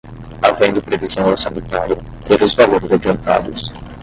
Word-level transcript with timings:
havendo 0.41 0.81
previsão 0.81 1.29
orçamentária, 1.29 1.95
ter 2.25 2.41
os 2.41 2.55
valores 2.55 2.91
adiantados 2.91 3.69